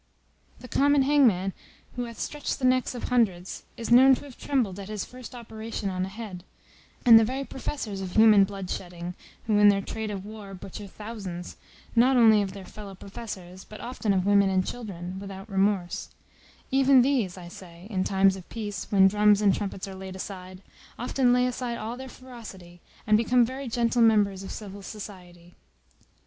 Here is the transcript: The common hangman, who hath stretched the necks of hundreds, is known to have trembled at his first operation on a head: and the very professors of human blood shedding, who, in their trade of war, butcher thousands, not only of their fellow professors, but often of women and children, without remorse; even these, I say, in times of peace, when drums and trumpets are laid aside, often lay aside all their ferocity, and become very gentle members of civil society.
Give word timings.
The 0.61 0.67
common 0.67 1.03
hangman, 1.03 1.53
who 1.95 2.05
hath 2.05 2.19
stretched 2.19 2.57
the 2.57 2.65
necks 2.65 2.95
of 2.95 3.09
hundreds, 3.09 3.65
is 3.77 3.91
known 3.91 4.15
to 4.15 4.23
have 4.23 4.35
trembled 4.35 4.79
at 4.79 4.89
his 4.89 5.05
first 5.05 5.35
operation 5.35 5.91
on 5.91 6.03
a 6.05 6.09
head: 6.09 6.43
and 7.05 7.19
the 7.19 7.23
very 7.23 7.43
professors 7.45 8.01
of 8.01 8.13
human 8.17 8.43
blood 8.43 8.67
shedding, 8.71 9.13
who, 9.45 9.59
in 9.59 9.69
their 9.69 9.79
trade 9.79 10.09
of 10.09 10.25
war, 10.25 10.55
butcher 10.55 10.87
thousands, 10.87 11.55
not 11.95 12.17
only 12.17 12.41
of 12.41 12.53
their 12.53 12.65
fellow 12.65 12.95
professors, 12.95 13.63
but 13.63 13.79
often 13.79 14.11
of 14.11 14.25
women 14.25 14.49
and 14.49 14.65
children, 14.65 15.19
without 15.19 15.47
remorse; 15.47 16.09
even 16.71 17.03
these, 17.03 17.37
I 17.37 17.47
say, 17.47 17.85
in 17.91 18.03
times 18.03 18.35
of 18.35 18.49
peace, 18.49 18.87
when 18.89 19.07
drums 19.07 19.39
and 19.39 19.53
trumpets 19.53 19.87
are 19.87 19.93
laid 19.93 20.15
aside, 20.15 20.63
often 20.97 21.31
lay 21.31 21.45
aside 21.45 21.77
all 21.77 21.95
their 21.95 22.09
ferocity, 22.09 22.81
and 23.05 23.17
become 23.17 23.45
very 23.45 23.67
gentle 23.67 24.01
members 24.01 24.41
of 24.41 24.49
civil 24.49 24.81
society. 24.81 25.53